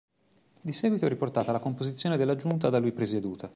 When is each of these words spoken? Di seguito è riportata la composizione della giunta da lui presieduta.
Di 0.61 0.71
seguito 0.71 1.05
è 1.05 1.09
riportata 1.09 1.51
la 1.51 1.59
composizione 1.59 2.17
della 2.17 2.35
giunta 2.35 2.71
da 2.71 2.79
lui 2.79 2.91
presieduta. 2.91 3.47